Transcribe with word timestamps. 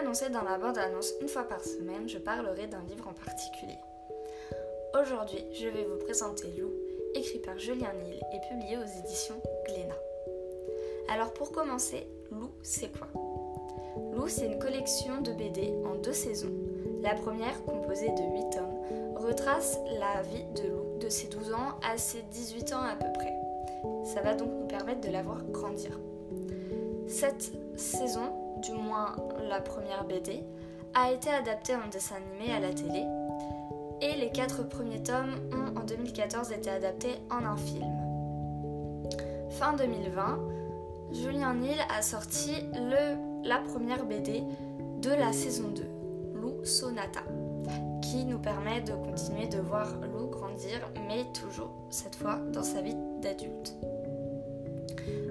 annoncé 0.00 0.30
dans 0.30 0.42
la 0.42 0.56
bande-annonce 0.56 1.12
une 1.20 1.28
fois 1.28 1.42
par 1.42 1.62
semaine, 1.62 2.08
je 2.08 2.16
parlerai 2.16 2.66
d'un 2.66 2.82
livre 2.88 3.06
en 3.06 3.12
particulier. 3.12 3.76
Aujourd'hui, 4.98 5.44
je 5.52 5.68
vais 5.68 5.84
vous 5.84 5.98
présenter 5.98 6.48
Lou, 6.58 6.70
écrit 7.14 7.38
par 7.38 7.58
Julien 7.58 7.92
Nil 8.02 8.18
et 8.32 8.48
publié 8.48 8.78
aux 8.78 9.04
éditions 9.04 9.40
Glénat. 9.66 9.98
Alors 11.10 11.34
pour 11.34 11.52
commencer, 11.52 12.06
Lou, 12.30 12.50
c'est 12.62 12.90
quoi? 12.96 13.08
Lou, 14.14 14.26
c'est 14.26 14.46
une 14.46 14.58
collection 14.58 15.20
de 15.20 15.32
BD 15.32 15.74
en 15.84 15.96
deux 15.96 16.14
saisons. 16.14 16.52
La 17.02 17.14
première, 17.14 17.62
composée 17.64 18.08
de 18.10 18.22
8 18.22 18.50
tomes, 18.56 19.16
retrace 19.16 19.78
la 19.98 20.22
vie 20.22 20.44
de 20.62 20.68
Lou 20.68 20.98
de 20.98 21.10
ses 21.10 21.28
12 21.28 21.52
ans 21.52 21.78
à 21.86 21.98
ses 21.98 22.22
18 22.22 22.72
ans 22.72 22.82
à 22.82 22.96
peu 22.96 23.12
près. 23.12 23.34
Ça 24.04 24.22
va 24.22 24.34
donc 24.34 24.50
nous 24.60 24.66
permettre 24.66 25.02
de 25.02 25.10
la 25.10 25.22
voir 25.22 25.42
grandir. 25.44 26.00
Cette 27.06 27.52
saison, 27.76 28.39
du 28.60 28.72
moins 28.72 29.16
la 29.48 29.60
première 29.60 30.04
BD, 30.04 30.44
a 30.94 31.12
été 31.12 31.30
adaptée 31.30 31.74
en 31.74 31.88
dessin 31.90 32.16
animé 32.16 32.52
à 32.52 32.60
la 32.60 32.72
télé 32.72 33.04
et 34.02 34.16
les 34.16 34.30
quatre 34.30 34.66
premiers 34.66 35.02
tomes 35.02 35.34
ont 35.52 35.78
en 35.78 35.84
2014 35.84 36.52
été 36.52 36.70
adaptés 36.70 37.16
en 37.30 37.44
un 37.44 37.56
film. 37.56 37.92
Fin 39.50 39.74
2020, 39.74 40.38
Julien 41.12 41.54
Nil 41.54 41.76
a 41.94 42.02
sorti 42.02 42.52
le, 42.72 43.46
la 43.46 43.58
première 43.58 44.06
BD 44.06 44.42
de 45.02 45.10
la 45.10 45.32
saison 45.32 45.68
2, 45.68 45.82
Lou 46.34 46.64
Sonata, 46.64 47.20
qui 48.02 48.24
nous 48.24 48.38
permet 48.38 48.80
de 48.80 48.92
continuer 48.92 49.46
de 49.48 49.58
voir 49.58 49.88
Lou 50.00 50.28
grandir, 50.28 50.90
mais 51.08 51.24
toujours 51.38 51.70
cette 51.90 52.16
fois 52.16 52.36
dans 52.52 52.62
sa 52.62 52.80
vie 52.80 52.96
d'adulte. 53.20 53.74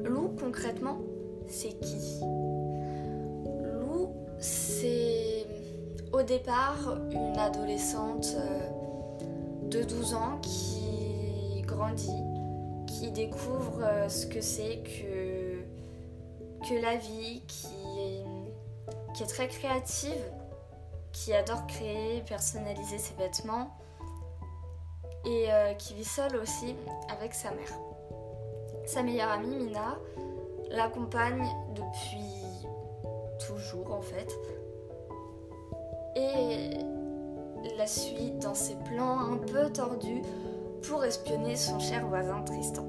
Lou, 0.04 0.36
concrètement, 0.40 1.00
c'est 1.48 1.80
qui? 1.80 2.20
C'est 4.40 5.46
au 6.14 6.22
départ 6.24 6.98
une 7.12 7.38
adolescente 7.38 8.36
euh, 8.36 9.70
de 9.70 9.84
12 9.84 10.14
ans 10.14 10.40
qui 10.42 11.62
grandit, 11.64 12.24
qui 12.88 13.12
découvre 13.12 13.84
euh, 13.84 14.10
ce 14.10 14.26
que 14.26 14.42
c'est 14.42 14.82
que, 14.84 15.64
la 16.82 16.98
vie, 16.98 17.42
qui 17.48 17.68
est, 18.00 19.26
très 19.28 19.48
créative, 19.48 20.24
qui 21.12 21.34
adore 21.34 21.66
créer, 21.68 22.22
personnaliser 22.22 23.00
ses 23.00 23.16
vêtements 23.16 23.76
et 25.26 25.52
euh, 25.52 25.74
qui 25.74 25.96
vit 25.96 26.06
seule 26.06 26.36
aussi 26.38 26.76
avec 27.10 27.34
sa 27.34 27.50
mère. 27.52 27.74
Sa 28.86 29.04
meilleure 29.04 29.32
amie, 29.32 29.56
Mina, 29.56 29.98
l'accompagne 30.72 31.48
depuis 31.76 32.39
toujours 33.48 33.94
en 33.94 34.02
fait 34.02 34.30
et 36.16 36.70
la 37.78 37.88
suit 37.88 38.32
dans 38.42 38.54
ses 38.54 38.76
plans 38.76 39.20
un 39.20 39.38
peu 39.38 39.72
tordus 39.72 40.22
pour 40.88 41.04
espionner 41.04 41.56
son 41.56 41.80
cher 41.80 42.06
voisin 42.08 42.42
Tristan. 42.44 42.86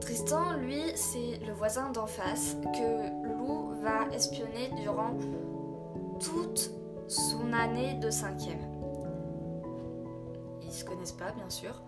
Tristan, 0.00 0.52
lui, 0.58 0.82
c'est 0.94 1.38
le 1.46 1.52
voisin 1.52 1.90
d'en 1.90 2.06
face 2.06 2.56
que 2.74 3.26
Lou 3.26 3.72
va 3.82 4.14
espionner 4.14 4.70
durant 4.82 5.12
toute 6.20 6.70
son 7.08 7.52
année 7.52 7.94
de 7.94 8.10
cinquième. 8.10 8.60
Ils 10.62 10.72
se 10.72 10.84
connaissent 10.84 11.12
pas, 11.12 11.32
bien 11.32 11.48
sûr. 11.48 11.82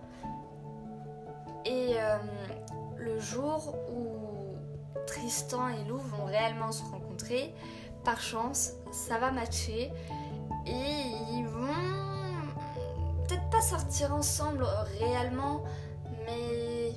Et 1.64 1.94
euh, 1.98 2.16
le 2.96 3.18
jour 3.18 3.74
où 3.90 4.35
Tristan 5.06 5.68
et 5.68 5.88
Lou 5.88 5.98
vont 5.98 6.24
réellement 6.24 6.72
se 6.72 6.82
rencontrer, 6.84 7.54
par 8.04 8.20
chance, 8.20 8.72
ça 8.92 9.18
va 9.18 9.30
matcher 9.32 9.90
et 10.66 11.02
ils 11.32 11.46
vont 11.46 12.56
peut-être 13.26 13.48
pas 13.50 13.60
sortir 13.60 14.14
ensemble 14.14 14.64
réellement, 14.98 15.64
mais 16.24 16.92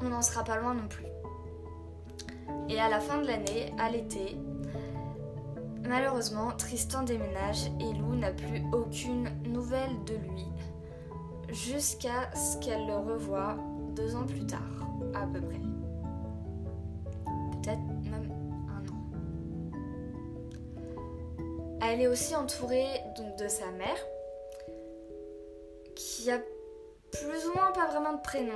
on 0.00 0.08
n'en 0.08 0.22
sera 0.22 0.44
pas 0.44 0.56
loin 0.56 0.74
non 0.74 0.88
plus. 0.88 1.06
Et 2.68 2.80
à 2.80 2.88
la 2.88 3.00
fin 3.00 3.18
de 3.18 3.26
l'année, 3.26 3.72
à 3.78 3.90
l'été, 3.90 4.36
malheureusement, 5.86 6.52
Tristan 6.52 7.02
déménage 7.02 7.66
et 7.80 7.92
Lou 7.94 8.14
n'a 8.14 8.32
plus 8.32 8.62
aucune 8.72 9.30
nouvelle 9.44 10.04
de 10.06 10.14
lui 10.14 10.46
jusqu'à 11.50 12.34
ce 12.34 12.58
qu'elle 12.58 12.86
le 12.86 12.96
revoie 12.96 13.56
deux 13.94 14.14
ans 14.16 14.26
plus 14.26 14.46
tard, 14.46 14.86
à 15.14 15.26
peu 15.26 15.40
près. 15.40 15.77
Elle 21.80 22.00
est 22.00 22.06
aussi 22.08 22.34
entourée 22.34 22.86
de 23.38 23.48
sa 23.48 23.70
mère, 23.70 24.06
qui 25.94 26.30
a 26.30 26.38
plus 27.12 27.46
ou 27.46 27.54
moins 27.54 27.72
pas 27.72 27.86
vraiment 27.86 28.12
de 28.12 28.20
prénom. 28.20 28.52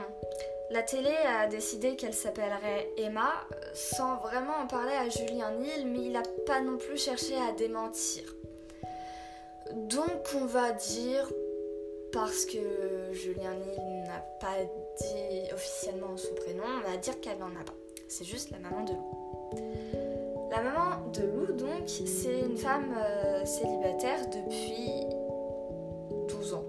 La 0.71 0.83
télé 0.83 1.15
a 1.27 1.47
décidé 1.47 1.97
qu'elle 1.97 2.15
s'appellerait 2.15 2.89
Emma, 2.97 3.31
sans 3.75 4.17
vraiment 4.17 4.57
en 4.63 4.67
parler 4.67 4.95
à 4.95 5.09
Julien 5.09 5.53
Nil, 5.53 5.87
mais 5.87 6.05
il 6.07 6.13
n'a 6.13 6.23
pas 6.47 6.61
non 6.61 6.79
plus 6.79 6.99
cherché 6.99 7.37
à 7.37 7.53
démentir. 7.53 8.25
Donc 9.75 10.29
on 10.35 10.47
va 10.47 10.73
dire, 10.73 11.31
parce 12.13 12.45
que 12.47 13.13
Julien 13.13 13.55
Nil 13.55 14.05
n'a 14.07 14.21
pas 14.41 14.65
dit 15.01 15.53
officiellement 15.53 16.17
son 16.17 16.35
prénom, 16.35 16.65
on 16.65 16.91
va 16.91 16.97
dire 16.97 17.21
qu'elle 17.21 17.39
n'en 17.39 17.47
a 17.47 17.65
pas. 17.65 17.75
C'est 18.09 18.25
juste 18.25 18.51
la 18.51 18.59
maman 18.59 18.85
de 18.85 18.93
Lou. 18.93 20.12
La 20.53 20.61
maman 20.61 21.11
de 21.15 21.23
Lou, 21.23 21.47
donc, 21.57 21.89
c'est 21.89 22.41
une 22.41 22.59
femme 22.59 22.95
euh, 22.95 23.43
célibataire 23.47 24.27
depuis 24.27 25.07
12 26.29 26.53
ans. 26.53 26.65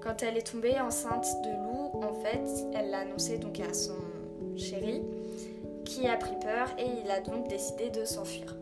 Quand 0.00 0.24
elle 0.24 0.36
est 0.36 0.50
tombée 0.50 0.80
enceinte 0.80 1.24
de 1.44 1.50
Lou, 1.50 2.02
en 2.02 2.12
fait, 2.14 2.42
elle 2.74 2.90
l'a 2.90 3.02
annoncé 3.02 3.38
donc 3.38 3.60
à 3.60 3.72
son 3.72 3.94
chéri, 4.56 5.02
qui 5.84 6.08
a 6.08 6.16
pris 6.16 6.34
peur 6.40 6.68
et 6.80 6.86
il 7.04 7.08
a 7.08 7.20
donc 7.20 7.46
décidé 7.46 7.90
de 7.90 8.04
s'enfuir. 8.04 8.56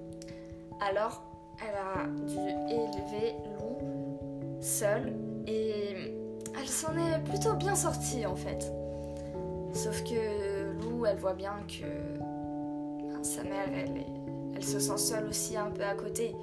Alors, 0.79 1.23
elle 1.63 1.75
a 1.75 2.07
dû 2.27 2.37
élever 2.71 3.37
Lou 3.59 4.61
seule 4.61 5.15
et 5.47 6.13
elle 6.61 6.69
s'en 6.69 6.93
est 6.99 7.19
plutôt 7.25 7.55
bien 7.55 7.75
sortie 7.75 8.27
en 8.27 8.37
fait. 8.37 8.71
Sauf 9.73 10.05
que 10.05 10.83
Lou, 10.83 11.07
elle 11.07 11.17
voit 11.17 11.33
bien 11.33 11.55
que 11.67 11.87
sa 13.35 13.43
mère, 13.43 13.67
elle, 14.55 14.63
se 14.63 14.79
sent 14.79 14.97
seule 14.97 15.27
aussi 15.27 15.57
un 15.57 15.71
peu 15.71 15.83
à 15.83 15.95
côté. 15.95 16.37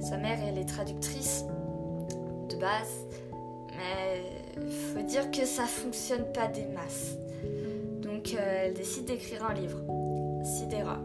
Sa 0.00 0.16
mère, 0.16 0.38
elle 0.46 0.58
est 0.58 0.68
traductrice 0.68 1.44
de 2.48 2.56
base, 2.56 3.06
mais 3.76 4.22
faut 4.94 5.02
dire 5.02 5.30
que 5.30 5.44
ça 5.44 5.64
fonctionne 5.64 6.24
pas 6.32 6.46
des 6.46 6.66
masses. 6.66 7.16
Donc 8.00 8.34
euh, 8.34 8.64
elle 8.66 8.74
décide 8.74 9.06
d'écrire 9.06 9.44
un 9.44 9.54
livre, 9.54 9.78
Sidera. 10.44 10.98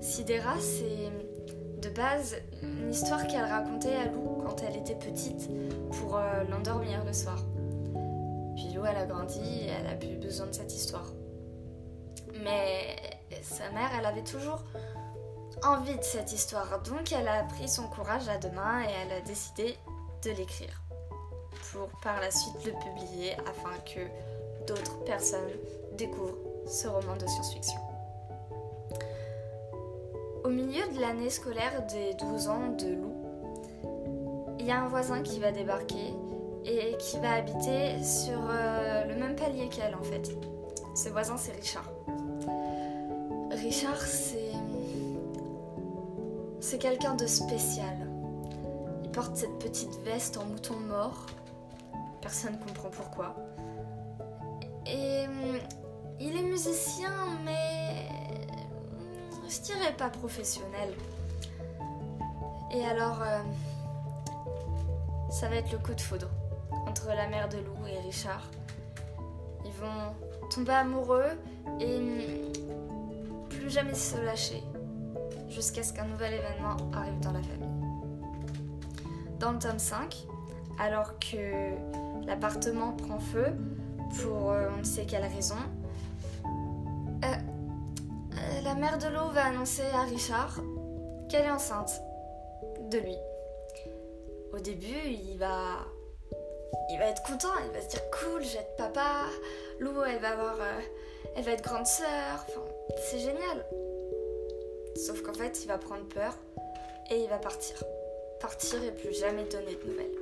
Sidera, 0.00 0.58
c'est 0.58 1.88
de 1.88 1.94
base 1.94 2.36
une 2.62 2.90
histoire 2.90 3.26
qu'elle 3.26 3.44
racontait 3.44 3.94
à 3.94 4.06
Lou 4.06 4.42
quand 4.44 4.56
elle 4.68 4.76
était 4.76 4.96
petite 4.96 5.48
pour 5.92 6.16
euh, 6.16 6.42
l'endormir 6.50 7.04
le 7.04 7.12
soir. 7.12 7.38
Puis 8.56 8.72
Lou, 8.74 8.82
elle 8.84 8.96
a 8.96 9.06
grandi 9.06 9.40
et 9.40 9.68
elle 9.68 9.86
a 9.86 9.94
plus 9.94 10.16
besoin 10.16 10.46
de 10.46 10.52
cette 10.52 10.74
histoire. 10.74 11.12
Mais 12.42 12.81
sa 13.52 13.70
mère, 13.70 13.90
elle 13.98 14.06
avait 14.06 14.24
toujours 14.24 14.62
envie 15.62 15.96
de 15.96 16.02
cette 16.02 16.32
histoire. 16.32 16.80
Donc 16.82 17.12
elle 17.12 17.28
a 17.28 17.44
pris 17.44 17.68
son 17.68 17.84
courage 17.84 18.28
à 18.28 18.38
deux 18.38 18.50
mains 18.50 18.82
et 18.82 18.92
elle 19.04 19.12
a 19.12 19.20
décidé 19.20 19.76
de 20.24 20.30
l'écrire. 20.30 20.80
Pour 21.72 21.88
par 22.02 22.20
la 22.20 22.30
suite 22.30 22.64
le 22.66 22.72
publier 22.72 23.34
afin 23.48 23.76
que 23.84 24.00
d'autres 24.66 25.04
personnes 25.04 25.50
découvrent 25.96 26.36
ce 26.66 26.88
roman 26.88 27.16
de 27.16 27.26
science-fiction. 27.26 27.80
Au 30.44 30.48
milieu 30.48 30.82
de 30.94 31.00
l'année 31.00 31.30
scolaire 31.30 31.86
des 31.86 32.14
12 32.14 32.48
ans 32.48 32.68
de 32.78 32.94
Lou, 32.94 33.12
il 34.58 34.66
y 34.66 34.70
a 34.70 34.82
un 34.82 34.88
voisin 34.88 35.22
qui 35.22 35.40
va 35.40 35.52
débarquer 35.52 36.14
et 36.64 36.96
qui 36.98 37.18
va 37.18 37.32
habiter 37.32 38.02
sur 38.02 38.38
euh, 38.50 39.04
le 39.04 39.14
même 39.14 39.34
palier 39.34 39.68
qu'elle 39.68 39.94
en 39.94 40.02
fait. 40.02 40.30
Ce 40.94 41.08
voisin 41.08 41.36
c'est 41.36 41.52
Richard. 41.52 41.90
Richard 43.72 44.02
c'est 44.02 44.52
c'est 46.60 46.76
quelqu'un 46.76 47.14
de 47.14 47.26
spécial. 47.26 48.06
Il 49.02 49.10
porte 49.10 49.34
cette 49.34 49.58
petite 49.58 49.98
veste 50.04 50.36
en 50.36 50.44
mouton 50.44 50.78
mort. 50.78 51.24
Personne 52.20 52.52
ne 52.52 52.66
comprend 52.66 52.90
pourquoi. 52.90 53.34
Et 54.86 55.24
il 56.20 56.36
est 56.36 56.42
musicien 56.42 57.14
mais 57.46 58.10
je 59.48 59.60
dirais 59.62 59.94
pas 59.96 60.10
professionnel. 60.10 60.92
Et 62.72 62.84
alors 62.84 63.22
euh, 63.22 63.38
ça 65.30 65.48
va 65.48 65.56
être 65.56 65.72
le 65.72 65.78
coup 65.78 65.94
de 65.94 66.00
foudre 66.02 66.28
entre 66.86 67.06
la 67.08 67.26
mère 67.26 67.48
de 67.48 67.56
Lou 67.56 67.86
et 67.86 67.98
Richard. 68.00 68.50
Ils 69.64 69.72
vont 69.72 70.48
tomber 70.50 70.72
amoureux 70.72 71.38
et 71.80 72.51
jamais 73.68 73.94
se 73.94 74.16
lâcher 74.16 74.62
jusqu'à 75.48 75.82
ce 75.82 75.92
qu'un 75.92 76.06
nouvel 76.06 76.34
événement 76.34 76.76
arrive 76.92 77.20
dans 77.20 77.32
la 77.32 77.42
famille. 77.42 77.68
Dans 79.38 79.52
le 79.52 79.58
tome 79.58 79.78
5, 79.78 80.26
alors 80.78 81.18
que 81.18 81.74
l'appartement 82.26 82.92
prend 82.92 83.18
feu, 83.18 83.46
pour 84.20 84.50
euh, 84.50 84.68
on 84.74 84.78
ne 84.78 84.84
sait 84.84 85.06
quelle 85.06 85.24
raison, 85.24 85.56
euh, 86.44 87.26
euh, 87.26 88.60
la 88.64 88.74
mère 88.74 88.98
de 88.98 89.08
l'eau 89.08 89.28
va 89.32 89.46
annoncer 89.46 89.84
à 89.94 90.02
Richard 90.02 90.60
qu'elle 91.28 91.44
est 91.44 91.50
enceinte 91.50 92.02
de 92.90 92.98
lui. 92.98 93.16
Au 94.52 94.58
début, 94.58 95.06
il 95.06 95.38
va, 95.38 95.86
il 96.90 96.98
va 96.98 97.06
être 97.06 97.22
content, 97.22 97.54
il 97.66 97.72
va 97.72 97.80
se 97.80 97.88
dire 97.88 98.02
cool, 98.10 98.42
j'ai 98.42 98.60
papa, 98.76 99.24
Lou, 99.80 99.90
elle 100.06 100.20
va 100.20 100.30
avoir, 100.30 100.56
elle 101.34 101.44
va 101.44 101.52
être 101.52 101.64
grande 101.64 101.86
sœur, 101.86 102.44
enfin, 102.48 102.60
c'est 102.96 103.18
génial. 103.18 103.64
Sauf 104.96 105.22
qu'en 105.22 105.32
fait, 105.32 105.64
il 105.64 105.68
va 105.68 105.78
prendre 105.78 106.04
peur 106.04 106.36
et 107.10 107.16
il 107.16 107.28
va 107.28 107.38
partir. 107.38 107.82
Partir 108.40 108.82
et 108.82 108.92
plus 108.92 109.12
jamais 109.12 109.44
donner 109.44 109.76
de 109.76 109.90
nouvelles. 109.90 110.18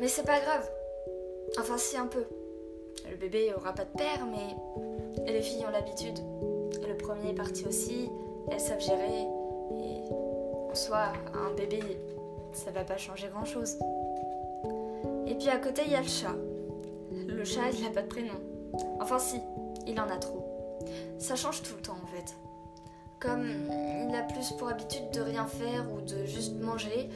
Mais 0.00 0.08
c'est 0.08 0.24
pas 0.24 0.40
grave. 0.40 0.68
Enfin, 1.58 1.78
si, 1.78 1.96
un 1.96 2.06
peu. 2.06 2.24
Le 3.10 3.16
bébé 3.16 3.52
aura 3.56 3.72
pas 3.72 3.84
de 3.84 3.96
père, 3.96 4.26
mais 4.26 5.30
les 5.30 5.42
filles 5.42 5.64
ont 5.66 5.70
l'habitude. 5.70 6.18
Le 6.86 6.96
premier 6.96 7.30
est 7.30 7.34
parti 7.34 7.66
aussi, 7.66 8.08
elles 8.50 8.60
savent 8.60 8.80
gérer. 8.80 9.26
Et 9.72 10.12
en 10.70 10.74
soi, 10.74 11.12
un 11.34 11.52
bébé, 11.54 11.80
ça 12.52 12.70
va 12.70 12.84
pas 12.84 12.96
changer 12.96 13.28
grand 13.28 13.44
chose. 13.44 13.78
Et 15.26 15.34
puis 15.34 15.48
à 15.48 15.58
côté, 15.58 15.82
il 15.86 15.92
y 15.92 15.94
a 15.94 16.00
le 16.00 16.08
chat. 16.08 16.34
Le 17.10 17.44
chat, 17.44 17.70
il 17.78 17.86
a 17.86 17.90
pas 17.90 18.02
de 18.02 18.08
prénom. 18.08 18.34
Enfin, 19.00 19.18
si, 19.18 19.40
il 19.86 20.00
en 20.00 20.08
a 20.08 20.16
trop. 20.16 20.44
Ça 21.18 21.36
change 21.36 21.62
tout 21.62 21.74
le 21.76 21.82
temps 21.82 21.96
en 22.02 22.06
fait. 22.06 22.36
Comme 23.20 23.46
il 24.08 24.14
a 24.14 24.22
plus 24.22 24.50
pour 24.52 24.68
habitude 24.68 25.10
de 25.12 25.20
rien 25.20 25.46
faire 25.46 25.84
ou 25.92 26.00
de 26.00 26.24
juste 26.26 26.60
manger, 26.60 27.08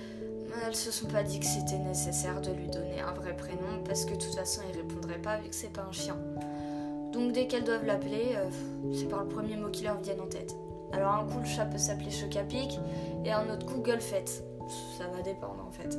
elles 0.64 0.76
se 0.76 0.90
sont 0.90 1.08
pas 1.08 1.22
dit 1.22 1.40
que 1.40 1.46
c'était 1.46 1.78
nécessaire 1.78 2.40
de 2.40 2.52
lui 2.52 2.68
donner 2.68 3.00
un 3.00 3.12
vrai 3.12 3.36
prénom 3.36 3.82
parce 3.84 4.04
que 4.04 4.12
de 4.12 4.18
toute 4.18 4.34
façon 4.34 4.62
il 4.70 4.76
répondrait 4.76 5.20
pas 5.20 5.38
vu 5.38 5.48
que 5.48 5.54
c'est 5.54 5.72
pas 5.72 5.82
un 5.82 5.92
chien. 5.92 6.16
Donc 7.12 7.32
dès 7.32 7.46
qu'elles 7.46 7.64
doivent 7.64 7.84
l'appeler, 7.84 8.34
euh, 8.36 8.48
c'est 8.94 9.08
par 9.08 9.22
le 9.22 9.28
premier 9.28 9.56
mot 9.56 9.68
qui 9.68 9.84
leur 9.84 10.00
vient 10.00 10.18
en 10.18 10.26
tête. 10.26 10.54
Alors 10.92 11.12
un 11.14 11.26
coup 11.26 11.40
le 11.40 11.44
chat 11.44 11.64
peut 11.64 11.78
s'appeler 11.78 12.10
Chocapic 12.10 12.78
et 13.24 13.32
un 13.32 13.50
autre 13.50 13.66
coup 13.66 13.80
Gueulfette. 13.80 14.44
Ça 14.98 15.06
va 15.08 15.22
dépendre 15.22 15.64
en 15.66 15.70
fait. 15.70 15.98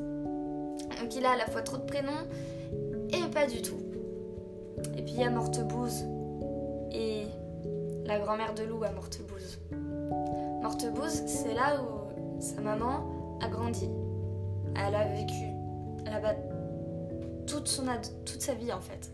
Donc 1.01 1.15
il 1.15 1.25
a 1.25 1.31
à 1.31 1.37
la 1.37 1.45
fois 1.47 1.61
trop 1.61 1.77
de 1.77 1.85
prénoms 1.85 2.27
et 3.09 3.29
pas 3.31 3.45
du 3.45 3.61
tout. 3.61 3.79
Et 4.97 5.01
puis 5.01 5.13
il 5.13 5.19
y 5.19 5.23
a 5.23 5.29
Mortebouse 5.29 6.03
et 6.03 6.16
la 8.07 8.19
grand-mère 8.19 8.53
de 8.53 8.63
Lou 8.63 8.83
à 8.85 8.91
Mortebouse. 8.91 9.59
Mortebouse, 10.61 11.23
c'est 11.27 11.53
là 11.53 11.81
où 11.81 12.41
sa 12.41 12.61
maman 12.61 13.37
a 13.41 13.49
grandi. 13.49 13.89
Elle 14.75 14.95
a 14.95 15.05
vécu 15.09 15.51
là-bas 16.05 16.35
toute, 17.45 17.69
toute 18.25 18.41
sa 18.41 18.53
vie 18.53 18.71
en 18.71 18.79
fait. 18.79 19.11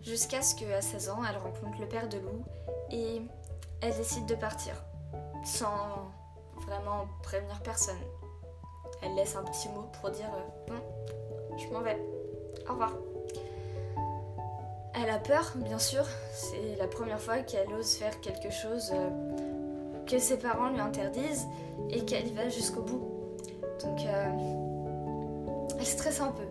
Jusqu'à 0.00 0.40
ce 0.40 0.54
qu'à 0.54 0.80
16 0.80 1.10
ans, 1.10 1.20
elle 1.28 1.36
rencontre 1.36 1.78
le 1.78 1.86
père 1.86 2.08
de 2.08 2.16
Lou 2.16 2.42
et 2.90 3.20
elle 3.82 3.94
décide 3.96 4.24
de 4.24 4.34
partir. 4.34 4.72
Sans 5.44 6.10
vraiment 6.66 7.06
prévenir 7.22 7.60
personne. 7.62 8.00
Elle 9.02 9.14
laisse 9.14 9.36
un 9.36 9.44
petit 9.44 9.68
mot 9.68 9.90
pour 10.00 10.10
dire 10.10 10.26
euh, 10.34 10.72
Bon, 10.72 11.56
je 11.58 11.68
m'en 11.72 11.80
vais. 11.80 11.98
Au 12.66 12.72
revoir. 12.72 12.92
Elle 15.00 15.10
a 15.10 15.18
peur, 15.18 15.52
bien 15.56 15.78
sûr. 15.78 16.04
C'est 16.32 16.76
la 16.76 16.88
première 16.88 17.20
fois 17.20 17.38
qu'elle 17.38 17.72
ose 17.72 17.94
faire 17.94 18.20
quelque 18.20 18.50
chose 18.50 18.90
euh, 18.92 19.10
que 20.06 20.18
ses 20.18 20.38
parents 20.38 20.70
lui 20.70 20.80
interdisent 20.80 21.46
et 21.90 22.04
qu'elle 22.04 22.26
y 22.26 22.32
va 22.32 22.48
jusqu'au 22.48 22.82
bout. 22.82 23.08
Donc, 23.84 24.00
euh, 24.04 25.76
elle 25.78 25.86
stresse 25.86 26.20
un 26.20 26.32
peu. 26.32 26.46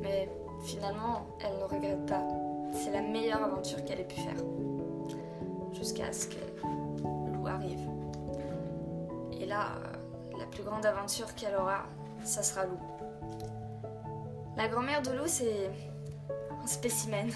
Mais 0.00 0.30
finalement, 0.64 1.26
elle 1.44 1.58
ne 1.58 1.64
regrette 1.64 2.06
pas. 2.06 2.26
C'est 2.72 2.92
la 2.92 3.02
meilleure 3.02 3.44
aventure 3.44 3.84
qu'elle 3.84 4.00
ait 4.00 4.04
pu 4.04 4.20
faire. 4.20 4.42
Jusqu'à 5.74 6.12
ce 6.12 6.28
que 6.28 6.40
Lou 7.34 7.46
arrive. 7.46 7.88
Et 9.38 9.44
là, 9.44 9.72
euh, 9.76 10.38
la 10.38 10.46
plus 10.46 10.62
grande 10.62 10.86
aventure 10.86 11.34
qu'elle 11.34 11.56
aura, 11.56 11.82
ça 12.24 12.42
sera 12.42 12.64
Lou. 12.64 12.78
La 14.56 14.68
grand-mère 14.68 15.02
de 15.02 15.10
Lou, 15.10 15.24
c'est 15.26 15.70
un 16.62 16.66
spécimen 16.66 17.30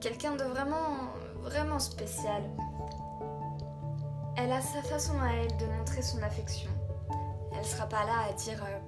quelqu'un 0.00 0.36
de 0.36 0.44
vraiment, 0.44 1.10
vraiment 1.42 1.80
spécial. 1.80 2.42
Elle 4.36 4.52
a 4.52 4.60
sa 4.60 4.80
façon 4.82 5.14
à 5.20 5.32
elle 5.32 5.56
de 5.56 5.66
montrer 5.78 6.00
son 6.00 6.22
affection. 6.22 6.70
Elle 7.58 7.64
sera 7.64 7.86
pas 7.86 8.04
là 8.04 8.28
à 8.30 8.32
dire 8.34 8.62
euh, 8.62 8.78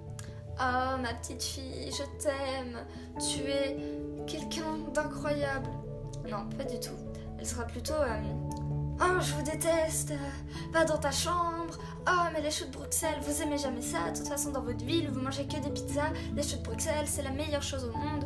Oh 0.61 1.03
ma 1.03 1.15
petite 1.15 1.43
fille, 1.43 1.91
je 1.91 2.05
t'aime, 2.23 2.79
tu 3.19 3.41
es 3.51 3.77
quelqu'un 4.29 4.79
d'incroyable. 4.95 5.71
Non, 6.31 6.49
pas 6.57 6.65
du 6.65 6.79
tout. 6.79 6.95
Elle 7.39 7.47
sera 7.47 7.65
plutôt 7.65 7.95
euh, 7.95 8.21
Oh, 9.01 9.21
je 9.21 9.33
vous 9.33 9.43
déteste, 9.43 10.13
va 10.73 10.85
dans 10.85 10.99
ta 10.99 11.11
chambre. 11.11 11.79
Oh, 12.07 12.29
mais 12.33 12.41
les 12.41 12.51
choux 12.51 12.67
de 12.67 12.71
Bruxelles, 12.71 13.19
vous 13.23 13.43
aimez 13.43 13.59
jamais 13.59 13.83
ça. 13.83 14.11
De 14.11 14.17
toute 14.17 14.29
façon, 14.29 14.51
dans 14.51 14.63
votre 14.63 14.85
ville, 14.85 15.11
vous 15.11 15.21
mangez 15.21 15.47
que 15.47 15.59
des 15.59 15.71
pizzas. 15.71 16.13
Les 16.35 16.43
choux 16.43 16.57
de 16.57 16.63
Bruxelles, 16.63 17.07
c'est 17.07 17.23
la 17.23 17.31
meilleure 17.31 17.63
chose 17.63 17.85
au 17.85 17.97
monde. 17.97 18.25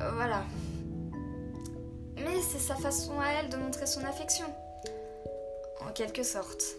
Euh, 0.00 0.10
voilà 0.14 0.42
mais 2.24 2.40
c'est 2.40 2.58
sa 2.58 2.74
façon 2.74 3.18
à 3.20 3.32
elle 3.32 3.48
de 3.48 3.56
montrer 3.56 3.86
son 3.86 4.04
affection. 4.04 4.46
En 5.86 5.92
quelque 5.92 6.22
sorte. 6.22 6.76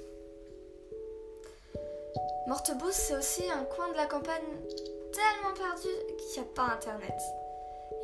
Mortebousse, 2.47 2.93
c'est 2.93 3.17
aussi 3.17 3.43
un 3.51 3.63
coin 3.65 3.89
de 3.91 3.97
la 3.97 4.05
campagne 4.05 4.41
tellement 5.13 5.53
perdu 5.53 5.89
qu'il 6.17 6.41
n'y 6.41 6.47
a 6.47 6.53
pas 6.53 6.73
internet. 6.73 7.19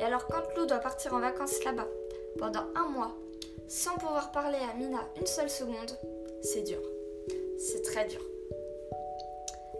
Et 0.00 0.04
alors 0.04 0.26
quand 0.26 0.42
Lou 0.56 0.66
doit 0.66 0.78
partir 0.78 1.14
en 1.14 1.20
vacances 1.20 1.62
là-bas, 1.64 1.88
pendant 2.38 2.66
un 2.74 2.88
mois, 2.88 3.16
sans 3.68 3.96
pouvoir 3.96 4.32
parler 4.32 4.58
à 4.70 4.74
Mina 4.74 5.00
une 5.18 5.26
seule 5.26 5.50
seconde, 5.50 5.98
c'est 6.42 6.62
dur. 6.62 6.80
C'est 7.58 7.82
très 7.82 8.06
dur. 8.06 8.20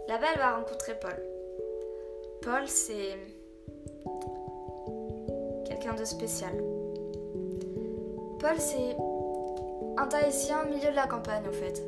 Là-bas, 0.09 0.27
elle 0.33 0.39
va 0.39 0.57
rencontrer 0.57 0.99
Paul. 0.99 1.15
Paul, 2.41 2.67
c'est 2.67 3.17
quelqu'un 5.65 5.93
de 5.93 6.03
spécial. 6.03 6.51
Paul, 8.39 8.57
c'est 8.57 8.97
un 9.97 10.07
Tahitien 10.07 10.63
au 10.63 10.67
milieu 10.67 10.89
de 10.91 10.95
la 10.95 11.07
campagne 11.07 11.47
en 11.47 11.53
fait. 11.53 11.81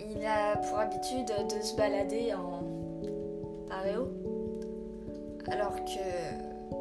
Il 0.00 0.24
a 0.26 0.56
pour 0.56 0.78
habitude 0.78 1.26
de 1.26 1.62
se 1.62 1.76
balader 1.76 2.34
en 2.34 2.64
paréo. 3.68 4.08
Alors 5.50 5.76
que. 5.84 6.72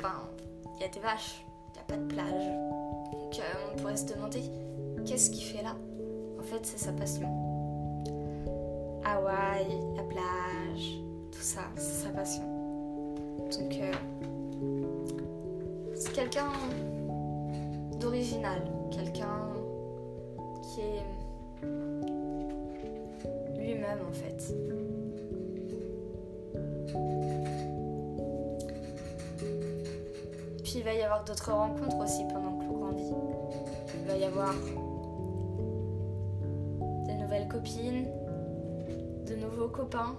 Ben, 0.00 0.28
il 0.76 0.82
y 0.82 0.84
a 0.84 0.88
des 0.88 1.00
vaches, 1.00 1.44
il 1.68 1.72
n'y 1.72 1.78
a 1.78 1.82
pas 1.88 1.96
de 1.96 2.06
plage. 2.06 2.46
Donc 3.12 3.38
euh, 3.38 3.72
on 3.72 3.76
pourrait 3.78 3.96
se 3.96 4.06
demander 4.06 4.42
qu'est-ce 5.04 5.30
qu'il 5.30 5.44
fait 5.44 5.62
là? 5.62 5.74
En 6.40 6.42
fait, 6.42 6.64
c'est 6.64 6.78
sa 6.78 6.92
passion. 6.92 7.28
Hawaï, 9.04 9.66
la 9.94 10.02
plage, 10.02 10.98
tout 11.30 11.40
ça, 11.40 11.60
c'est 11.76 12.06
sa 12.06 12.08
passion. 12.08 12.42
Donc. 13.38 13.78
Euh, 13.80 13.92
c'est 16.00 16.12
quelqu'un 16.14 16.50
d'original, 18.00 18.62
quelqu'un 18.90 19.50
qui 20.62 20.80
est 20.80 21.04
lui-même 23.58 23.98
en 24.08 24.12
fait. 24.12 24.54
Puis 30.62 30.72
il 30.76 30.84
va 30.84 30.94
y 30.94 31.02
avoir 31.02 31.22
d'autres 31.24 31.52
rencontres 31.52 31.98
aussi 31.98 32.22
pendant 32.32 32.56
que 32.58 32.64
l'on 32.64 32.78
grandit. 32.78 33.12
Il 33.94 34.06
va 34.08 34.16
y 34.16 34.24
avoir 34.24 34.54
copines, 37.50 38.08
de 39.26 39.34
nouveaux 39.36 39.68
copains. 39.68 40.16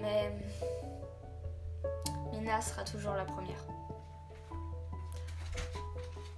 Mais 0.00 0.32
sera 2.60 2.82
toujours 2.82 3.12
la 3.12 3.24
première. 3.24 3.64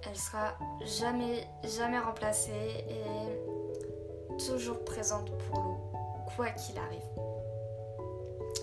Elle 0.06 0.16
sera 0.16 0.54
jamais, 0.84 1.46
jamais 1.64 1.98
remplacée 1.98 2.84
et 2.88 4.36
toujours 4.36 4.84
présente 4.84 5.30
pour 5.38 5.60
nous, 5.60 5.78
quoi 6.36 6.50
qu'il 6.50 6.76
arrive. 6.78 7.00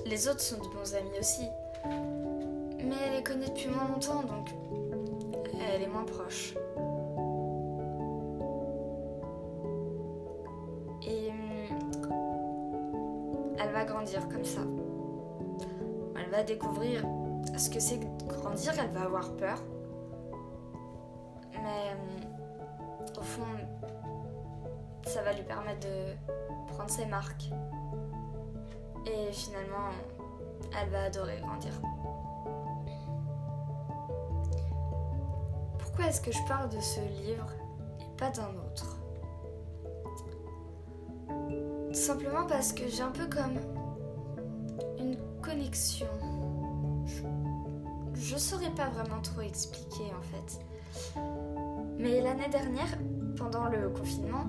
Les 0.06 0.28
autres 0.28 0.42
sont 0.42 0.58
de 0.58 0.68
bons 0.74 0.94
amis 0.94 1.20
aussi, 1.20 1.48
mais 2.84 2.96
elle 3.06 3.16
les 3.18 3.24
connaît 3.24 3.48
depuis 3.48 3.70
moins 3.70 3.88
longtemps, 3.88 4.24
donc 4.24 4.50
elle 5.74 5.82
est 5.84 5.88
moins 5.88 6.06
proche. 6.06 6.54
Comme 14.16 14.46
ça. 14.46 14.62
Elle 16.16 16.30
va 16.32 16.44
découvrir 16.44 17.04
ce 17.58 17.70
que 17.70 17.80
c'est 17.80 18.00
grandir, 18.28 18.74
elle 18.80 18.90
va 18.92 19.02
avoir 19.04 19.36
peur. 19.36 19.62
Mais 21.54 21.96
au 23.18 23.22
fond, 23.22 23.44
ça 25.06 25.22
va 25.24 25.34
lui 25.34 25.44
permettre 25.44 25.88
de 25.88 26.16
prendre 26.74 26.90
ses 26.90 27.06
marques. 27.06 27.50
Et 29.06 29.32
finalement, 29.32 29.90
elle 30.82 30.90
va 30.90 31.04
adorer 31.04 31.40
grandir. 31.42 31.74
Pourquoi 35.80 36.06
est-ce 36.08 36.22
que 36.22 36.32
je 36.32 36.44
parle 36.48 36.70
de 36.70 36.80
ce 36.80 37.00
livre 37.26 37.48
et 38.00 38.18
pas 38.18 38.30
d'un 38.30 38.50
autre? 38.66 38.98
Simplement 41.94 42.46
parce 42.48 42.74
que 42.74 42.88
j'ai 42.88 43.02
un 43.02 43.12
peu 43.12 43.26
comme 43.28 43.58
une 45.00 45.18
connexion. 45.42 46.08
Je, 48.16 48.34
ne 48.34 48.40
saurais 48.40 48.72
pas 48.72 48.90
vraiment 48.90 49.22
trop 49.22 49.42
expliquer 49.42 50.12
en 50.18 50.22
fait. 50.22 51.20
Mais 51.98 52.22
l'année 52.22 52.50
dernière, 52.50 52.98
pendant 53.38 53.68
le 53.68 53.90
confinement, 53.90 54.46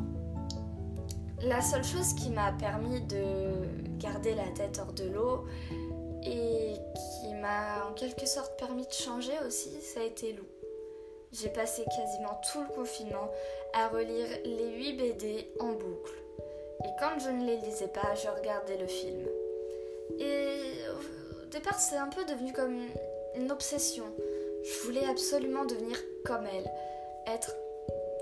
la 1.43 1.61
seule 1.61 1.85
chose 1.85 2.15
qui 2.15 2.31
m'a 2.31 2.53
permis 2.53 3.01
de 3.03 3.99
garder 3.99 4.35
la 4.35 4.49
tête 4.49 4.81
hors 4.83 4.93
de 4.93 5.05
l'eau 5.05 5.45
et 6.23 6.75
qui 6.95 7.35
m'a 7.35 7.87
en 7.89 7.93
quelque 7.95 8.27
sorte 8.27 8.59
permis 8.59 8.87
de 8.87 8.93
changer 8.93 9.35
aussi, 9.47 9.81
ça 9.81 10.01
a 10.01 10.05
été 10.05 10.33
Lou. 10.33 10.45
J'ai 11.33 11.51
passé 11.51 11.85
quasiment 11.85 12.41
tout 12.51 12.61
le 12.63 12.75
confinement 12.75 13.31
à 13.75 13.89
relire 13.89 14.29
les 14.45 14.77
8 14.77 14.93
BD 14.97 15.53
en 15.61 15.73
boucle. 15.73 16.13
Et 16.85 16.89
quand 16.99 17.19
je 17.19 17.29
ne 17.29 17.45
les 17.45 17.59
lisais 17.59 17.89
pas, 17.89 18.15
je 18.15 18.29
regardais 18.29 18.79
le 18.79 18.87
film. 18.87 19.27
Et 20.19 20.61
au 21.43 21.47
départ, 21.51 21.79
c'est 21.79 21.97
un 21.97 22.09
peu 22.09 22.25
devenu 22.25 22.53
comme 22.53 22.79
une 23.37 23.51
obsession. 23.51 24.05
Je 24.65 24.87
voulais 24.87 25.05
absolument 25.07 25.65
devenir 25.65 25.97
comme 26.25 26.45
elle, 26.47 26.71
être 27.27 27.53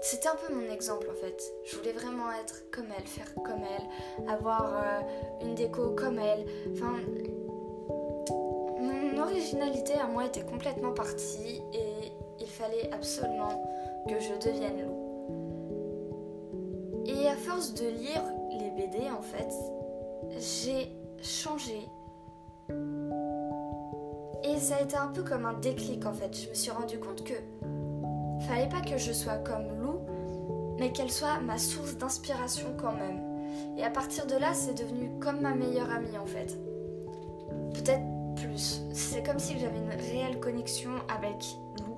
c'était 0.02 0.28
un 0.28 0.36
peu 0.36 0.54
mon 0.54 0.70
exemple 0.72 1.08
en 1.10 1.14
fait. 1.14 1.52
Je 1.64 1.76
voulais 1.76 1.92
vraiment 1.92 2.30
être 2.40 2.70
comme 2.70 2.86
elle, 2.96 3.06
faire 3.06 3.34
comme 3.44 3.62
elle, 3.64 4.28
avoir 4.28 4.74
euh, 4.74 5.00
une 5.42 5.54
déco 5.54 5.90
comme 5.96 6.18
elle. 6.18 6.46
Enfin, 6.72 6.94
mon 8.78 9.18
originalité 9.20 9.94
à 9.94 10.06
moi 10.06 10.26
était 10.26 10.44
complètement 10.44 10.92
partie 10.92 11.60
et 11.72 12.12
il 12.40 12.46
fallait 12.46 12.88
absolument 12.92 14.04
que 14.08 14.20
je 14.20 14.34
devienne 14.46 14.82
loup. 14.82 14.94
Et 17.06 17.26
à 17.28 17.36
force 17.36 17.74
de 17.74 17.88
lire 17.88 18.22
les 18.50 18.70
BD 18.70 19.10
en 19.10 19.22
fait, 19.22 19.52
j'ai 20.38 20.92
changé. 21.22 21.88
Et 24.44 24.58
ça 24.58 24.76
a 24.76 24.82
été 24.82 24.96
un 24.96 25.08
peu 25.08 25.22
comme 25.22 25.44
un 25.44 25.54
déclic 25.54 26.06
en 26.06 26.12
fait. 26.12 26.36
Je 26.36 26.48
me 26.48 26.54
suis 26.54 26.70
rendu 26.70 26.98
compte 26.98 27.24
que 27.24 27.34
fallait 28.46 28.68
pas 28.68 28.80
que 28.80 28.96
je 28.96 29.12
sois 29.12 29.38
comme 29.38 29.66
Lou, 29.80 30.00
mais 30.78 30.92
qu'elle 30.92 31.10
soit 31.10 31.40
ma 31.40 31.58
source 31.58 31.96
d'inspiration 31.96 32.68
quand 32.80 32.92
même. 32.92 33.20
Et 33.76 33.84
à 33.84 33.90
partir 33.90 34.26
de 34.26 34.36
là, 34.36 34.54
c'est 34.54 34.74
devenu 34.74 35.10
comme 35.20 35.40
ma 35.40 35.54
meilleure 35.54 35.90
amie 35.90 36.16
en 36.18 36.26
fait. 36.26 36.56
Peut-être 37.74 38.04
plus. 38.36 38.82
C'est 38.92 39.22
comme 39.24 39.38
si 39.38 39.58
j'avais 39.58 39.78
une 39.78 40.00
réelle 40.00 40.38
connexion 40.40 40.90
avec 41.08 41.44
Lou. 41.80 41.96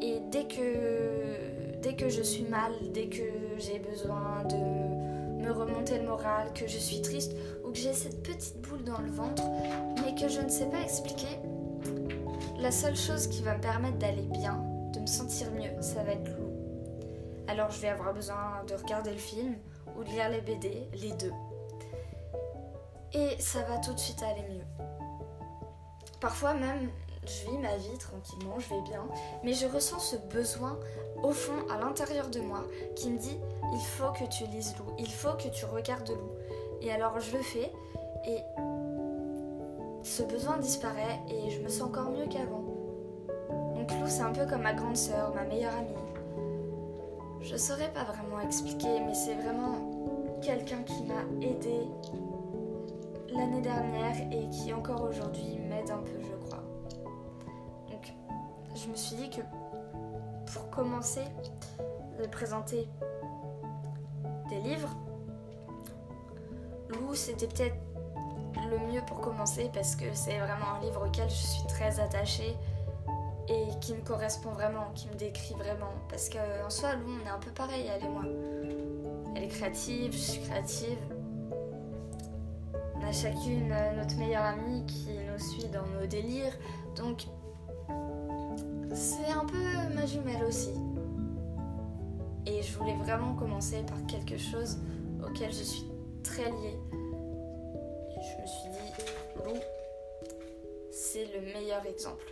Et 0.00 0.20
dès 0.30 0.44
que, 0.44 1.80
dès 1.82 1.94
que 1.94 2.08
je 2.08 2.22
suis 2.22 2.44
mal, 2.44 2.72
dès 2.92 3.06
que 3.06 3.22
j'ai 3.58 3.78
besoin 3.78 4.44
de 4.44 5.44
me 5.44 5.50
remonter 5.50 5.98
le 5.98 6.06
moral, 6.06 6.52
que 6.54 6.66
je 6.66 6.78
suis 6.78 7.00
triste 7.00 7.32
j'ai 7.76 7.92
cette 7.92 8.22
petite 8.22 8.60
boule 8.62 8.82
dans 8.84 8.98
le 8.98 9.10
ventre, 9.10 9.42
mais 10.02 10.14
que 10.14 10.28
je 10.28 10.40
ne 10.40 10.48
sais 10.48 10.66
pas 10.66 10.80
expliquer, 10.80 11.38
la 12.58 12.72
seule 12.72 12.96
chose 12.96 13.26
qui 13.26 13.42
va 13.42 13.56
me 13.56 13.60
permettre 13.60 13.98
d'aller 13.98 14.22
bien, 14.22 14.64
de 14.94 15.00
me 15.00 15.06
sentir 15.06 15.50
mieux, 15.52 15.70
ça 15.82 16.02
va 16.02 16.12
être 16.12 16.28
Lou. 16.38 16.50
Alors 17.48 17.70
je 17.70 17.80
vais 17.80 17.88
avoir 17.88 18.14
besoin 18.14 18.64
de 18.66 18.74
regarder 18.74 19.10
le 19.10 19.18
film 19.18 19.56
ou 19.96 20.04
de 20.04 20.08
lire 20.08 20.30
les 20.30 20.40
BD, 20.40 20.88
les 20.94 21.12
deux. 21.12 21.32
Et 23.12 23.36
ça 23.38 23.60
va 23.64 23.76
tout 23.78 23.92
de 23.92 23.98
suite 23.98 24.22
aller 24.22 24.48
mieux. 24.48 24.86
Parfois 26.18 26.54
même, 26.54 26.90
je 27.26 27.50
vis 27.50 27.58
ma 27.58 27.76
vie 27.76 27.98
tranquillement, 27.98 28.58
je 28.58 28.70
vais 28.70 28.82
bien, 28.82 29.06
mais 29.44 29.52
je 29.52 29.66
ressens 29.66 29.98
ce 29.98 30.16
besoin 30.16 30.78
au 31.22 31.30
fond, 31.30 31.68
à 31.70 31.78
l'intérieur 31.78 32.28
de 32.30 32.40
moi, 32.40 32.64
qui 32.94 33.10
me 33.10 33.18
dit 33.18 33.38
il 33.74 33.80
faut 33.80 34.12
que 34.12 34.24
tu 34.30 34.46
lises 34.46 34.74
Lou, 34.78 34.94
il 34.98 35.10
faut 35.10 35.34
que 35.34 35.48
tu 35.48 35.66
regardes 35.66 36.08
Lou. 36.08 36.35
Et 36.82 36.92
alors 36.92 37.18
je 37.20 37.36
le 37.36 37.42
fais 37.42 37.72
et 38.26 38.38
ce 40.02 40.22
besoin 40.22 40.58
disparaît 40.58 41.20
et 41.28 41.50
je 41.50 41.60
me 41.60 41.68
sens 41.68 41.88
encore 41.88 42.10
mieux 42.10 42.26
qu'avant. 42.26 42.64
Donc 43.74 43.90
Lou, 43.92 44.06
c'est 44.06 44.22
un 44.22 44.32
peu 44.32 44.46
comme 44.46 44.62
ma 44.62 44.72
grande 44.72 44.96
sœur, 44.96 45.34
ma 45.34 45.44
meilleure 45.44 45.74
amie. 45.74 45.94
Je 47.40 47.56
saurais 47.56 47.92
pas 47.92 48.04
vraiment 48.04 48.40
expliquer, 48.40 49.00
mais 49.06 49.14
c'est 49.14 49.34
vraiment 49.34 50.38
quelqu'un 50.42 50.82
qui 50.82 51.04
m'a 51.04 51.22
aidé 51.40 51.80
l'année 53.32 53.60
dernière 53.60 54.16
et 54.32 54.48
qui 54.50 54.72
encore 54.72 55.02
aujourd'hui 55.02 55.58
m'aide 55.68 55.90
un 55.90 55.98
peu, 55.98 56.20
je 56.20 56.46
crois. 56.46 56.62
Donc, 57.90 58.12
je 58.74 58.88
me 58.88 58.96
suis 58.96 59.16
dit 59.16 59.30
que 59.30 59.42
pour 60.52 60.70
commencer 60.70 61.22
de 62.18 62.26
présenter 62.26 62.88
des 64.48 64.60
livres, 64.60 64.94
Lou, 66.88 67.14
c'était 67.14 67.46
peut-être 67.46 67.76
le 68.70 68.92
mieux 68.92 69.02
pour 69.06 69.20
commencer 69.20 69.70
parce 69.72 69.96
que 69.96 70.04
c'est 70.12 70.38
vraiment 70.38 70.74
un 70.76 70.80
livre 70.80 71.06
auquel 71.06 71.28
je 71.28 71.34
suis 71.34 71.66
très 71.68 72.00
attachée 72.00 72.56
et 73.48 73.66
qui 73.80 73.94
me 73.94 74.00
correspond 74.00 74.50
vraiment, 74.50 74.90
qui 74.94 75.08
me 75.08 75.14
décrit 75.14 75.54
vraiment. 75.54 75.92
Parce 76.08 76.28
qu'en 76.28 76.70
soi, 76.70 76.94
Lou, 76.94 77.12
on 77.22 77.26
est 77.26 77.30
un 77.30 77.38
peu 77.38 77.50
pareil, 77.50 77.86
elle 77.94 78.04
et 78.04 78.08
moi. 78.08 78.24
Elle 79.34 79.44
est 79.44 79.48
créative, 79.48 80.12
je 80.12 80.18
suis 80.18 80.40
créative. 80.42 80.98
On 82.96 83.06
a 83.06 83.12
chacune 83.12 83.72
notre 83.96 84.16
meilleure 84.16 84.44
amie 84.44 84.84
qui 84.86 85.10
nous 85.30 85.38
suit 85.38 85.68
dans 85.68 85.86
nos 86.00 86.06
délires. 86.06 86.56
Donc, 86.96 87.26
c'est 88.94 89.30
un 89.30 89.44
peu 89.44 89.94
ma 89.94 90.06
jumelle 90.06 90.44
aussi. 90.48 90.72
Et 92.46 92.62
je 92.62 92.78
voulais 92.78 92.96
vraiment 92.96 93.34
commencer 93.34 93.82
par 93.86 93.98
quelque 94.06 94.38
chose 94.38 94.78
auquel 95.24 95.52
je 95.52 95.62
suis 95.62 95.84
très 96.26 96.50
liée. 96.50 96.78
Et 98.10 98.22
je 98.22 98.42
me 98.42 98.46
suis 98.46 98.68
dit, 98.70 98.92
Lou, 99.44 99.54
c'est 100.90 101.26
le 101.26 101.40
meilleur 101.52 101.84
exemple. 101.86 102.24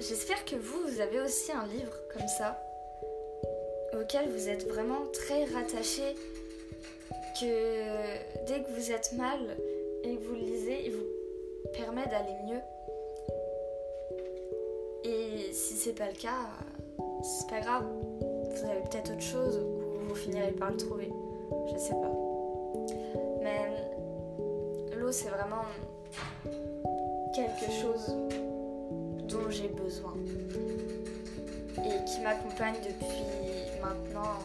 J'espère 0.00 0.44
que 0.44 0.56
vous, 0.56 0.86
vous 0.86 1.00
avez 1.00 1.20
aussi 1.20 1.50
un 1.52 1.66
livre 1.66 1.92
comme 2.12 2.28
ça, 2.28 2.62
auquel 3.98 4.28
vous 4.28 4.48
êtes 4.48 4.66
vraiment 4.68 5.06
très 5.12 5.44
rattaché, 5.44 6.14
que 7.40 8.46
dès 8.46 8.62
que 8.62 8.70
vous 8.78 8.92
êtes 8.92 9.12
mal 9.14 9.56
et 10.02 10.16
que 10.16 10.22
vous 10.24 10.34
le 10.34 10.40
lisez, 10.40 10.86
il 10.86 10.92
vous 10.92 11.72
permet 11.72 12.04
d'aller 12.06 12.34
mieux. 12.46 12.60
Et 15.04 15.52
si 15.52 15.74
c'est 15.74 15.94
pas 15.94 16.08
le 16.08 16.16
cas, 16.16 16.48
c'est 17.22 17.48
pas 17.48 17.60
grave. 17.60 17.84
Vous 18.20 18.70
avez 18.70 18.80
peut-être 18.82 19.12
autre 19.12 19.22
chose 19.22 19.83
vous 20.08 20.14
finirez 20.14 20.52
par 20.52 20.70
le 20.70 20.76
trouver. 20.76 21.10
Je 21.72 21.78
sais 21.78 21.94
pas. 21.94 22.12
Mais 23.42 23.70
l'eau, 24.96 25.12
c'est 25.12 25.28
vraiment 25.28 25.64
quelque 27.34 27.70
chose 27.70 28.14
dont 29.28 29.50
j'ai 29.50 29.68
besoin 29.68 30.14
et 31.78 32.04
qui 32.04 32.20
m'accompagne 32.20 32.76
depuis 32.84 33.24
maintenant 33.82 34.38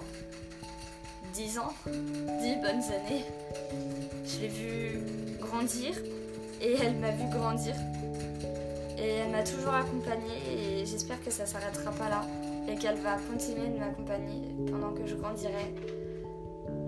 10 1.34 1.60
ans, 1.60 1.74
10 1.86 2.56
bonnes 2.56 2.84
années. 2.94 3.26
Je 4.26 4.40
l'ai 4.42 4.48
vue 4.48 5.02
grandir 5.40 5.96
et 6.62 6.76
elle 6.82 6.96
m'a 6.96 7.12
vu 7.12 7.30
grandir. 7.32 7.76
Et 8.98 9.08
elle 9.08 9.32
m'a 9.32 9.44
toujours 9.44 9.74
accompagnée 9.74 10.42
et 10.52 10.86
j'espère 10.86 11.24
que 11.24 11.32
ça 11.32 11.46
s'arrêtera 11.46 11.92
pas 11.92 12.10
là 12.10 12.22
et 12.70 12.76
qu'elle 12.76 12.98
va 12.98 13.18
continuer 13.30 13.68
de 13.68 13.80
m'accompagner 13.80 14.56
pendant 14.70 14.94
que 14.94 15.06
je 15.06 15.16
grandirai. 15.16 15.74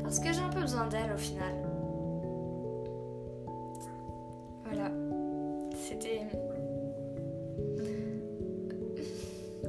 Parce 0.01 0.19
que 0.19 0.31
j'ai 0.31 0.41
un 0.41 0.49
peu 0.49 0.61
besoin 0.61 0.87
d'elle 0.87 1.11
au 1.13 1.17
final. 1.17 1.53
Voilà. 4.65 4.91
C'était 5.75 6.21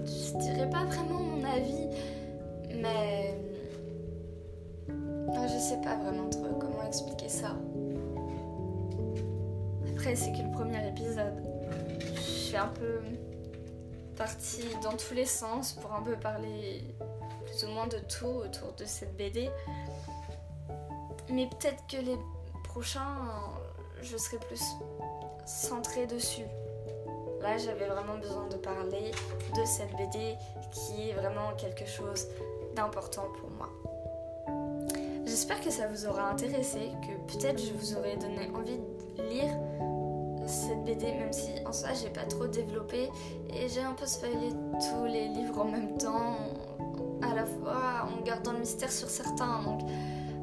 je 0.05 0.39
dirais 0.39 0.69
pas 0.71 0.85
vraiment 0.85 1.21
mon 1.21 1.45
avis, 1.45 1.89
mais 2.75 3.35
je 4.89 5.59
sais 5.59 5.81
pas 5.83 5.97
vraiment 5.97 6.29
trop 6.29 6.55
comment 6.59 6.87
expliquer 6.87 7.29
ça. 7.29 7.57
Après, 9.91 10.15
c'est 10.15 10.33
que 10.33 10.43
le 10.43 10.51
premier 10.53 10.89
épisode. 10.89 11.43
Je 12.17 12.21
suis 12.21 12.57
un 12.57 12.69
peu 12.69 13.01
partie 14.17 14.65
dans 14.83 14.97
tous 14.97 15.15
les 15.15 15.27
sens 15.27 15.73
pour 15.73 15.93
un 15.93 16.03
peu 16.03 16.17
parler 16.17 16.85
plus 17.45 17.65
ou 17.65 17.69
moins 17.73 17.87
de 17.87 17.99
tout 17.99 18.27
autour 18.27 18.73
de 18.77 18.85
cette 18.85 19.17
BD. 19.17 19.51
Mais 21.31 21.49
peut-être 21.49 21.87
que 21.87 21.97
les 21.97 22.19
prochains, 22.65 23.19
je 24.01 24.17
serai 24.17 24.39
plus 24.39 24.63
centrée 25.47 26.07
dessus. 26.07 26.47
Là, 27.41 27.59
j'avais 27.59 27.87
vraiment 27.87 28.19
besoin 28.19 28.47
de 28.49 28.57
parler 28.57 29.11
de 29.57 29.65
cette 29.65 29.91
BD 29.97 30.37
qui 30.71 31.11
est 31.11 31.15
vraiment 31.15 31.53
quelque 31.57 31.87
chose 31.87 32.29
d'important 32.75 33.27
pour 33.41 33.51
moi. 33.51 33.69
J'espère 35.25 35.61
que 35.61 35.71
ça 35.71 35.89
vous 35.89 36.07
aura 36.07 36.31
intéressé, 36.31 36.93
que 37.03 37.33
peut-être 37.33 37.61
je 37.61 37.73
vous 37.73 37.97
aurai 37.97 38.17
donné 38.17 38.51
envie 38.55 38.79
de 39.17 39.23
lire 39.23 39.53
cette 40.53 40.85
BD, 40.85 41.07
même 41.13 41.33
si 41.33 41.51
en 41.67 41.73
soi 41.73 41.91
j'ai 41.95 42.11
pas 42.11 42.25
trop 42.25 42.47
développé. 42.47 43.11
Et 43.51 43.69
j'ai 43.69 43.83
un 43.83 43.95
peu 43.95 44.07
spoilé 44.07 44.51
tous 44.81 45.05
les 45.05 45.29
livres 45.29 45.61
en 45.61 45.65
même 45.65 45.97
temps, 45.99 46.37
à 47.23 47.35
la 47.35 47.45
fois 47.45 48.09
en 48.11 48.23
gardant 48.23 48.53
le 48.53 48.61
mystère 48.61 48.93
sur 48.93 49.09
certains, 49.09 49.63
donc 49.63 49.81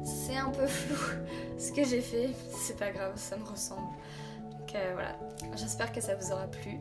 c'est 0.04 0.36
un 0.36 0.50
peu 0.50 0.66
flou 0.66 0.96
ce 1.58 1.72
que 1.72 1.84
j'ai 1.84 2.00
fait, 2.00 2.30
c'est 2.56 2.78
pas 2.78 2.90
grave, 2.90 3.12
ça 3.16 3.36
me 3.36 3.44
ressemble. 3.44 3.88
Donc 4.50 4.74
euh, 4.74 4.90
voilà, 4.94 5.16
j'espère 5.56 5.92
que 5.92 6.00
ça 6.00 6.14
vous 6.14 6.32
aura 6.32 6.46
plu, 6.46 6.78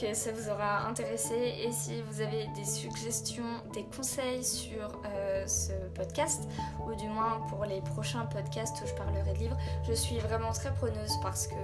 que 0.00 0.14
ça 0.14 0.30
vous 0.32 0.48
aura 0.48 0.86
intéressé. 0.86 1.34
Et 1.34 1.72
si 1.72 2.00
vous 2.02 2.20
avez 2.20 2.46
des 2.54 2.64
suggestions, 2.64 3.42
des 3.72 3.84
conseils 3.84 4.44
sur 4.44 5.02
euh, 5.06 5.46
ce 5.46 5.72
podcast 5.94 6.48
ou 6.86 6.94
du 6.94 7.08
moins 7.08 7.40
pour 7.48 7.64
les 7.64 7.80
prochains 7.80 8.26
podcasts 8.26 8.76
où 8.82 8.86
je 8.86 8.94
parlerai 8.94 9.32
de 9.32 9.38
livres, 9.38 9.58
je 9.88 9.92
suis 9.94 10.18
vraiment 10.18 10.52
très 10.52 10.72
preneuse 10.72 11.12
parce 11.22 11.48
que 11.48 11.54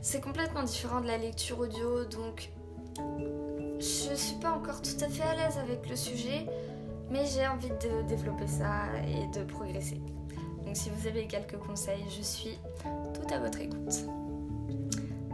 c'est 0.00 0.20
complètement 0.20 0.62
différent 0.62 1.00
de 1.00 1.06
la 1.06 1.18
lecture 1.18 1.58
audio 1.58 2.04
donc 2.04 2.50
je 3.78 4.14
suis 4.14 4.36
pas 4.40 4.52
encore 4.52 4.82
tout 4.82 5.04
à 5.04 5.08
fait 5.08 5.22
à 5.22 5.34
l'aise 5.34 5.58
avec 5.58 5.88
le 5.88 5.96
sujet 5.96 6.46
mais 7.10 7.24
j'ai 7.26 7.46
envie 7.46 7.68
de 7.68 8.06
développer 8.08 8.46
ça 8.46 8.84
et 9.06 9.26
de 9.38 9.44
progresser. 9.44 10.00
Donc 10.64 10.76
si 10.76 10.90
vous 10.90 11.06
avez 11.06 11.26
quelques 11.26 11.56
conseils, 11.56 12.04
je 12.16 12.22
suis 12.22 12.58
tout 13.14 13.34
à 13.34 13.38
votre 13.38 13.60
écoute. 13.60 14.04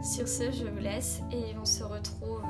Sur 0.03 0.27
ce, 0.27 0.51
je 0.51 0.65
vous 0.65 0.79
laisse 0.79 1.21
et 1.31 1.55
on 1.59 1.65
se 1.65 1.83
retrouve 1.83 2.43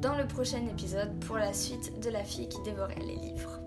dans 0.00 0.16
le 0.16 0.26
prochain 0.26 0.64
épisode 0.70 1.18
pour 1.20 1.36
la 1.36 1.52
suite 1.52 2.00
de 2.00 2.10
la 2.10 2.22
fille 2.22 2.48
qui 2.48 2.62
dévorait 2.62 2.94
les 3.00 3.16
livres. 3.16 3.65